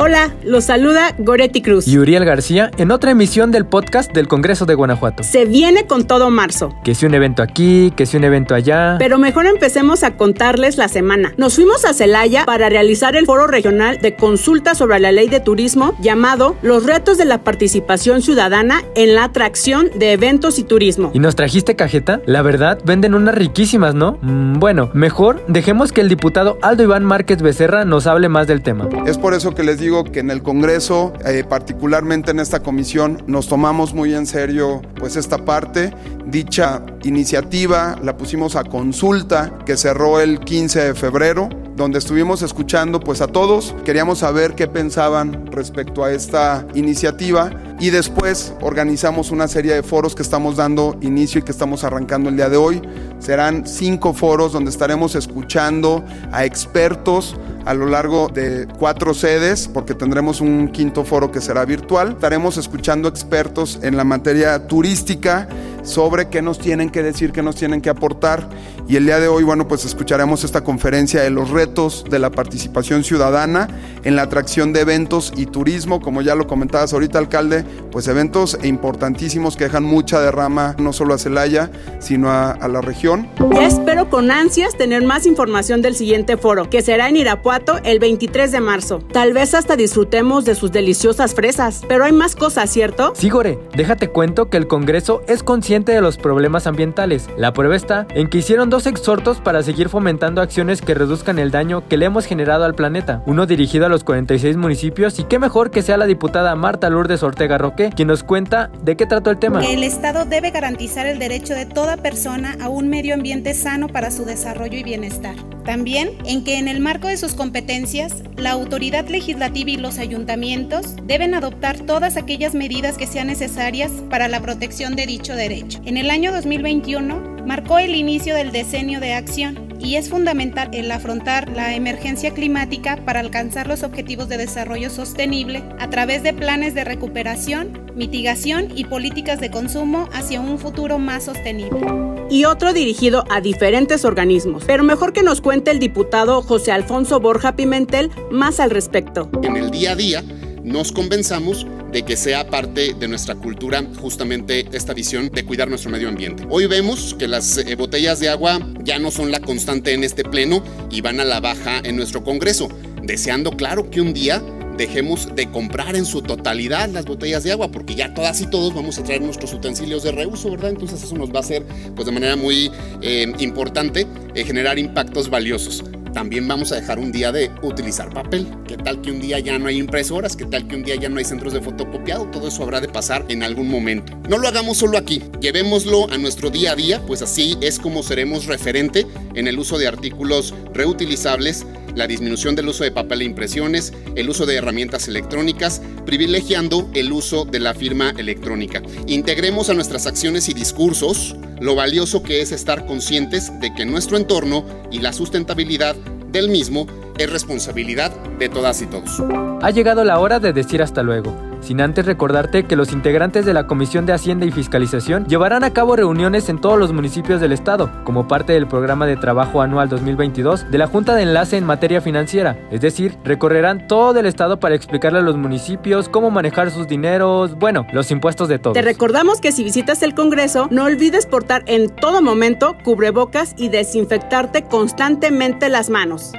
Hola, 0.00 0.32
los 0.44 0.62
saluda 0.62 1.12
Goretti 1.18 1.60
Cruz. 1.60 1.88
Y 1.88 1.98
Uriel 1.98 2.24
García 2.24 2.70
en 2.78 2.92
otra 2.92 3.10
emisión 3.10 3.50
del 3.50 3.66
podcast 3.66 4.12
del 4.12 4.28
Congreso 4.28 4.64
de 4.64 4.76
Guanajuato. 4.76 5.24
Se 5.24 5.44
viene 5.44 5.88
con 5.88 6.06
todo 6.06 6.30
marzo. 6.30 6.72
Que 6.84 6.94
si 6.94 7.04
un 7.04 7.14
evento 7.14 7.42
aquí, 7.42 7.92
que 7.96 8.06
si 8.06 8.16
un 8.16 8.22
evento 8.22 8.54
allá. 8.54 8.94
Pero 9.00 9.18
mejor 9.18 9.46
empecemos 9.46 10.04
a 10.04 10.16
contarles 10.16 10.76
la 10.76 10.86
semana. 10.86 11.34
Nos 11.36 11.56
fuimos 11.56 11.84
a 11.84 11.94
Celaya 11.94 12.44
para 12.44 12.68
realizar 12.68 13.16
el 13.16 13.26
foro 13.26 13.48
regional 13.48 13.98
de 13.98 14.14
consulta 14.14 14.76
sobre 14.76 15.00
la 15.00 15.10
ley 15.10 15.28
de 15.28 15.40
turismo 15.40 15.96
llamado 16.00 16.54
Los 16.62 16.86
retos 16.86 17.18
de 17.18 17.24
la 17.24 17.42
participación 17.42 18.22
ciudadana 18.22 18.84
en 18.94 19.16
la 19.16 19.24
atracción 19.24 19.90
de 19.96 20.12
eventos 20.12 20.60
y 20.60 20.62
turismo. 20.62 21.10
¿Y 21.12 21.18
nos 21.18 21.34
trajiste 21.34 21.74
cajeta? 21.74 22.20
La 22.24 22.42
verdad, 22.42 22.78
venden 22.84 23.14
unas 23.14 23.34
riquísimas, 23.34 23.96
¿no? 23.96 24.16
Mm, 24.22 24.60
bueno, 24.60 24.90
mejor 24.94 25.44
dejemos 25.48 25.90
que 25.90 26.02
el 26.02 26.08
diputado 26.08 26.56
Aldo 26.62 26.84
Iván 26.84 27.04
Márquez 27.04 27.42
Becerra 27.42 27.84
nos 27.84 28.06
hable 28.06 28.28
más 28.28 28.46
del 28.46 28.62
tema. 28.62 28.88
Es 29.04 29.18
por 29.18 29.34
eso 29.34 29.56
que 29.56 29.64
les 29.64 29.80
digo 29.80 29.87
digo 29.88 30.04
que 30.04 30.20
en 30.20 30.30
el 30.30 30.42
Congreso, 30.42 31.14
eh, 31.24 31.44
particularmente 31.48 32.30
en 32.30 32.40
esta 32.40 32.60
comisión, 32.60 33.22
nos 33.26 33.48
tomamos 33.48 33.94
muy 33.94 34.12
en 34.12 34.26
serio 34.26 34.82
pues 34.98 35.16
esta 35.16 35.46
parte. 35.46 35.94
Dicha 36.26 36.82
iniciativa 37.04 37.98
la 38.02 38.18
pusimos 38.18 38.54
a 38.54 38.64
consulta 38.64 39.58
que 39.64 39.78
cerró 39.78 40.20
el 40.20 40.40
15 40.40 40.88
de 40.88 40.94
febrero 40.94 41.48
donde 41.78 42.00
estuvimos 42.00 42.42
escuchando 42.42 43.00
pues 43.00 43.20
a 43.20 43.28
todos, 43.28 43.74
queríamos 43.84 44.18
saber 44.18 44.54
qué 44.56 44.66
pensaban 44.66 45.46
respecto 45.46 46.04
a 46.04 46.12
esta 46.12 46.66
iniciativa 46.74 47.50
y 47.78 47.90
después 47.90 48.52
organizamos 48.60 49.30
una 49.30 49.46
serie 49.46 49.74
de 49.74 49.84
foros 49.84 50.16
que 50.16 50.22
estamos 50.22 50.56
dando 50.56 50.98
inicio 51.00 51.38
y 51.38 51.44
que 51.44 51.52
estamos 51.52 51.84
arrancando 51.84 52.28
el 52.28 52.36
día 52.36 52.48
de 52.48 52.56
hoy. 52.56 52.82
Serán 53.18 53.66
cinco 53.66 54.14
foros 54.14 54.52
donde 54.52 54.70
estaremos 54.70 55.14
escuchando 55.14 56.04
a 56.32 56.44
expertos 56.44 57.36
a 57.64 57.74
lo 57.74 57.86
largo 57.86 58.28
de 58.28 58.66
cuatro 58.78 59.12
sedes, 59.12 59.68
porque 59.68 59.94
tendremos 59.94 60.40
un 60.40 60.68
quinto 60.68 61.04
foro 61.04 61.30
que 61.30 61.40
será 61.40 61.64
virtual. 61.66 62.12
Estaremos 62.12 62.56
escuchando 62.56 63.08
expertos 63.08 63.78
en 63.82 63.96
la 63.96 64.04
materia 64.04 64.66
turística 64.66 65.48
sobre 65.82 66.28
qué 66.28 66.42
nos 66.42 66.58
tienen 66.58 66.90
que 66.90 67.02
decir, 67.02 67.32
qué 67.32 67.42
nos 67.42 67.56
tienen 67.56 67.80
que 67.80 67.90
aportar. 67.90 68.48
Y 68.88 68.96
el 68.96 69.04
día 69.04 69.20
de 69.20 69.28
hoy, 69.28 69.42
bueno, 69.42 69.68
pues 69.68 69.84
escucharemos 69.84 70.44
esta 70.44 70.62
conferencia 70.62 71.22
de 71.22 71.28
los 71.30 71.50
retos 71.50 72.04
de 72.08 72.18
la 72.18 72.30
participación 72.30 73.04
ciudadana 73.04 73.68
en 74.02 74.16
la 74.16 74.22
atracción 74.22 74.72
de 74.72 74.80
eventos 74.80 75.32
y 75.36 75.44
turismo, 75.44 76.00
como 76.00 76.22
ya 76.22 76.34
lo 76.34 76.46
comentabas 76.46 76.94
ahorita, 76.94 77.18
alcalde, 77.18 77.64
pues 77.92 78.08
eventos 78.08 78.58
importantísimos 78.62 79.56
que 79.56 79.64
dejan 79.64 79.84
mucha 79.84 80.20
derrama 80.20 80.74
no 80.78 80.94
solo 80.94 81.12
a 81.12 81.18
Celaya, 81.18 81.70
sino 81.98 82.30
a, 82.30 82.52
a 82.52 82.68
la 82.68 82.80
región. 82.80 83.07
Ya 83.08 83.66
espero 83.66 84.10
con 84.10 84.30
ansias 84.30 84.76
tener 84.76 85.02
más 85.02 85.24
información 85.24 85.80
del 85.80 85.94
siguiente 85.94 86.36
foro, 86.36 86.68
que 86.68 86.82
será 86.82 87.08
en 87.08 87.16
Irapuato 87.16 87.78
el 87.84 88.00
23 88.00 88.52
de 88.52 88.60
marzo. 88.60 88.98
Tal 88.98 89.32
vez 89.32 89.54
hasta 89.54 89.76
disfrutemos 89.76 90.44
de 90.44 90.54
sus 90.54 90.72
deliciosas 90.72 91.34
fresas, 91.34 91.80
pero 91.88 92.04
hay 92.04 92.12
más 92.12 92.36
cosas, 92.36 92.68
¿cierto? 92.70 93.14
Sí, 93.16 93.30
Gore, 93.30 93.58
déjate 93.74 94.08
cuento 94.08 94.50
que 94.50 94.58
el 94.58 94.66
Congreso 94.66 95.22
es 95.26 95.42
consciente 95.42 95.92
de 95.92 96.02
los 96.02 96.18
problemas 96.18 96.66
ambientales. 96.66 97.30
La 97.38 97.54
prueba 97.54 97.76
está 97.76 98.06
en 98.14 98.28
que 98.28 98.38
hicieron 98.38 98.68
dos 98.68 98.86
exhortos 98.86 99.40
para 99.40 99.62
seguir 99.62 99.88
fomentando 99.88 100.42
acciones 100.42 100.82
que 100.82 100.92
reduzcan 100.92 101.38
el 101.38 101.50
daño 101.50 101.88
que 101.88 101.96
le 101.96 102.04
hemos 102.04 102.26
generado 102.26 102.64
al 102.64 102.74
planeta. 102.74 103.22
Uno 103.24 103.46
dirigido 103.46 103.86
a 103.86 103.88
los 103.88 104.04
46 104.04 104.58
municipios 104.58 105.18
y 105.18 105.24
qué 105.24 105.38
mejor 105.38 105.70
que 105.70 105.80
sea 105.80 105.96
la 105.96 106.04
diputada 106.04 106.54
Marta 106.56 106.90
Lourdes 106.90 107.22
Ortega 107.22 107.56
Roque 107.56 107.90
quien 107.96 108.08
nos 108.08 108.22
cuenta 108.22 108.70
de 108.82 108.96
qué 108.96 109.06
trató 109.06 109.30
el 109.30 109.38
tema. 109.38 109.64
El 109.64 109.82
Estado 109.82 110.26
debe 110.26 110.50
garantizar 110.50 111.06
el 111.06 111.18
derecho 111.18 111.54
de 111.54 111.64
toda 111.64 111.96
persona 111.96 112.56
a 112.60 112.68
un 112.68 112.88
medio 112.88 112.97
ambiente 113.06 113.54
sano 113.54 113.88
para 113.88 114.10
su 114.10 114.24
desarrollo 114.24 114.78
y 114.78 114.82
bienestar. 114.82 115.36
También 115.64 116.10
en 116.24 116.44
que 116.44 116.58
en 116.58 116.66
el 116.66 116.80
marco 116.80 117.08
de 117.08 117.16
sus 117.16 117.34
competencias, 117.34 118.14
la 118.36 118.52
autoridad 118.52 119.06
legislativa 119.08 119.70
y 119.70 119.76
los 119.76 119.98
ayuntamientos 119.98 120.96
deben 121.04 121.34
adoptar 121.34 121.78
todas 121.80 122.16
aquellas 122.16 122.54
medidas 122.54 122.96
que 122.96 123.06
sean 123.06 123.26
necesarias 123.26 123.90
para 124.08 124.28
la 124.28 124.40
protección 124.40 124.96
de 124.96 125.06
dicho 125.06 125.34
derecho. 125.34 125.80
En 125.84 125.96
el 125.96 126.10
año 126.10 126.32
2021 126.32 127.44
marcó 127.46 127.78
el 127.78 127.94
inicio 127.94 128.34
del 128.34 128.52
decenio 128.52 129.00
de 129.00 129.14
acción 129.14 129.68
y 129.80 129.96
es 129.96 130.08
fundamental 130.08 130.70
el 130.72 130.90
afrontar 130.90 131.48
la 131.50 131.74
emergencia 131.74 132.32
climática 132.32 132.96
para 133.04 133.20
alcanzar 133.20 133.66
los 133.66 133.82
objetivos 133.82 134.28
de 134.28 134.38
desarrollo 134.38 134.90
sostenible 134.90 135.62
a 135.78 135.88
través 135.90 136.22
de 136.22 136.32
planes 136.32 136.74
de 136.74 136.84
recuperación, 136.84 137.92
mitigación 137.94 138.68
y 138.74 138.84
políticas 138.84 139.40
de 139.40 139.50
consumo 139.50 140.08
hacia 140.12 140.40
un 140.40 140.58
futuro 140.58 140.98
más 140.98 141.24
sostenible. 141.24 142.07
Y 142.30 142.44
otro 142.44 142.72
dirigido 142.72 143.24
a 143.30 143.40
diferentes 143.40 144.04
organismos. 144.04 144.64
Pero 144.66 144.84
mejor 144.84 145.12
que 145.12 145.22
nos 145.22 145.40
cuente 145.40 145.70
el 145.70 145.78
diputado 145.78 146.42
José 146.42 146.72
Alfonso 146.72 147.20
Borja 147.20 147.56
Pimentel 147.56 148.10
más 148.30 148.60
al 148.60 148.70
respecto. 148.70 149.30
En 149.42 149.56
el 149.56 149.70
día 149.70 149.92
a 149.92 149.96
día 149.96 150.22
nos 150.62 150.92
convenzamos 150.92 151.66
de 151.90 152.02
que 152.02 152.16
sea 152.16 152.50
parte 152.50 152.92
de 152.92 153.08
nuestra 153.08 153.34
cultura 153.34 153.82
justamente 154.00 154.66
esta 154.72 154.92
visión 154.92 155.30
de 155.30 155.44
cuidar 155.44 155.68
nuestro 155.68 155.90
medio 155.90 156.08
ambiente. 156.08 156.46
Hoy 156.50 156.66
vemos 156.66 157.14
que 157.18 157.26
las 157.26 157.56
eh, 157.56 157.74
botellas 157.76 158.20
de 158.20 158.28
agua 158.28 158.60
ya 158.82 158.98
no 158.98 159.10
son 159.10 159.32
la 159.32 159.40
constante 159.40 159.94
en 159.94 160.04
este 160.04 160.24
pleno 160.24 160.62
y 160.90 161.00
van 161.00 161.20
a 161.20 161.24
la 161.24 161.40
baja 161.40 161.80
en 161.82 161.96
nuestro 161.96 162.22
Congreso, 162.22 162.68
deseando 163.02 163.52
claro 163.52 163.90
que 163.90 164.02
un 164.02 164.12
día 164.12 164.42
dejemos 164.78 165.34
de 165.34 165.50
comprar 165.50 165.96
en 165.96 166.06
su 166.06 166.22
totalidad 166.22 166.88
las 166.88 167.04
botellas 167.04 167.44
de 167.44 167.52
agua, 167.52 167.70
porque 167.70 167.94
ya 167.94 168.14
todas 168.14 168.40
y 168.40 168.46
todos 168.46 168.74
vamos 168.74 168.98
a 168.98 169.02
traer 169.02 169.20
nuestros 169.20 169.52
utensilios 169.52 170.04
de 170.04 170.12
reuso, 170.12 170.50
¿verdad? 170.50 170.70
Entonces 170.70 171.02
eso 171.02 171.14
nos 171.16 171.30
va 171.30 171.38
a 171.38 171.40
hacer, 171.40 171.64
pues 171.94 172.06
de 172.06 172.12
manera 172.12 172.36
muy 172.36 172.70
eh, 173.02 173.30
importante, 173.40 174.06
eh, 174.34 174.44
generar 174.44 174.78
impactos 174.78 175.28
valiosos 175.28 175.84
también 176.18 176.48
vamos 176.48 176.72
a 176.72 176.76
dejar 176.76 176.98
un 176.98 177.12
día 177.12 177.30
de 177.30 177.48
utilizar 177.62 178.12
papel. 178.12 178.46
¿Qué 178.66 178.76
tal 178.76 179.00
que 179.00 179.12
un 179.12 179.20
día 179.20 179.38
ya 179.38 179.56
no 179.58 179.68
hay 179.68 179.78
impresoras? 179.78 180.34
¿Qué 180.34 180.46
tal 180.46 180.66
que 180.66 180.74
un 180.74 180.82
día 180.82 180.96
ya 180.96 181.08
no 181.08 181.18
hay 181.18 181.24
centros 181.24 181.52
de 181.52 181.60
fotocopiado? 181.60 182.26
Todo 182.26 182.48
eso 182.48 182.64
habrá 182.64 182.80
de 182.80 182.88
pasar 182.88 183.24
en 183.28 183.44
algún 183.44 183.68
momento. 183.68 184.18
No 184.28 184.38
lo 184.38 184.48
hagamos 184.48 184.78
solo 184.78 184.98
aquí, 184.98 185.22
llevémoslo 185.40 186.10
a 186.10 186.18
nuestro 186.18 186.50
día 186.50 186.72
a 186.72 186.74
día, 186.74 187.00
pues 187.06 187.22
así 187.22 187.56
es 187.60 187.78
como 187.78 188.02
seremos 188.02 188.46
referente 188.46 189.06
en 189.34 189.46
el 189.46 189.60
uso 189.60 189.78
de 189.78 189.86
artículos 189.86 190.54
reutilizables 190.72 191.64
la 191.94 192.06
disminución 192.06 192.54
del 192.54 192.68
uso 192.68 192.84
de 192.84 192.90
papel 192.90 193.22
e 193.22 193.24
impresiones, 193.24 193.92
el 194.14 194.28
uso 194.28 194.46
de 194.46 194.56
herramientas 194.56 195.08
electrónicas, 195.08 195.82
privilegiando 196.06 196.90
el 196.94 197.12
uso 197.12 197.44
de 197.44 197.60
la 197.60 197.74
firma 197.74 198.10
electrónica. 198.16 198.82
Integremos 199.06 199.70
a 199.70 199.74
nuestras 199.74 200.06
acciones 200.06 200.48
y 200.48 200.54
discursos 200.54 201.36
lo 201.60 201.74
valioso 201.74 202.22
que 202.22 202.40
es 202.40 202.52
estar 202.52 202.86
conscientes 202.86 203.50
de 203.60 203.74
que 203.74 203.84
nuestro 203.84 204.16
entorno 204.16 204.64
y 204.90 205.00
la 205.00 205.12
sustentabilidad 205.12 205.96
del 206.30 206.48
mismo 206.48 206.86
es 207.18 207.30
responsabilidad 207.30 208.14
de 208.38 208.48
todas 208.48 208.80
y 208.82 208.86
todos. 208.86 209.22
Ha 209.60 209.70
llegado 209.70 210.04
la 210.04 210.20
hora 210.20 210.38
de 210.38 210.52
decir 210.52 210.82
hasta 210.82 211.02
luego 211.02 211.47
sin 211.68 211.82
antes 211.82 212.06
recordarte 212.06 212.64
que 212.64 212.76
los 212.76 212.92
integrantes 212.92 213.44
de 213.44 213.52
la 213.52 213.66
Comisión 213.66 214.06
de 214.06 214.14
Hacienda 214.14 214.46
y 214.46 214.50
Fiscalización 214.50 215.26
llevarán 215.26 215.64
a 215.64 215.74
cabo 215.74 215.96
reuniones 215.96 216.48
en 216.48 216.58
todos 216.62 216.78
los 216.78 216.94
municipios 216.94 217.42
del 217.42 217.52
estado, 217.52 217.90
como 218.04 218.26
parte 218.26 218.54
del 218.54 218.66
programa 218.66 219.04
de 219.04 219.18
trabajo 219.18 219.60
anual 219.60 219.90
2022 219.90 220.70
de 220.70 220.78
la 220.78 220.86
Junta 220.86 221.14
de 221.14 221.24
Enlace 221.24 221.58
en 221.58 221.66
materia 221.66 222.00
financiera, 222.00 222.58
es 222.70 222.80
decir, 222.80 223.18
recorrerán 223.22 223.86
todo 223.86 224.18
el 224.18 224.24
estado 224.24 224.58
para 224.58 224.76
explicarle 224.76 225.18
a 225.18 225.22
los 225.22 225.36
municipios 225.36 226.08
cómo 226.08 226.30
manejar 226.30 226.70
sus 226.70 226.88
dineros, 226.88 227.54
bueno, 227.56 227.86
los 227.92 228.10
impuestos 228.10 228.48
de 228.48 228.58
todos. 228.58 228.72
Te 228.72 228.80
recordamos 228.80 229.42
que 229.42 229.52
si 229.52 229.62
visitas 229.62 230.02
el 230.02 230.14
Congreso, 230.14 230.68
no 230.70 230.84
olvides 230.84 231.26
portar 231.26 231.64
en 231.66 231.90
todo 231.90 232.22
momento 232.22 232.78
cubrebocas 232.82 233.52
y 233.58 233.68
desinfectarte 233.68 234.62
constantemente 234.62 235.68
las 235.68 235.90
manos. 235.90 236.32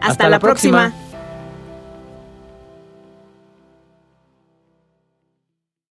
Hasta, 0.00 0.28
la, 0.28 0.38
próxima. 0.38 0.92